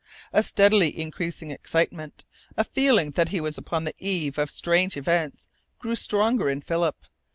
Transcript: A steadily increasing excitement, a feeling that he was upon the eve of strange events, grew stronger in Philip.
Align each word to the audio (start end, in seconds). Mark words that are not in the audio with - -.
A 0.33 0.41
steadily 0.41 0.99
increasing 0.99 1.51
excitement, 1.51 2.25
a 2.57 2.63
feeling 2.63 3.11
that 3.11 3.29
he 3.29 3.39
was 3.39 3.55
upon 3.55 3.83
the 3.83 3.93
eve 3.99 4.39
of 4.39 4.49
strange 4.49 4.97
events, 4.97 5.47
grew 5.77 5.95
stronger 5.95 6.49
in 6.49 6.61
Philip. 6.61 6.97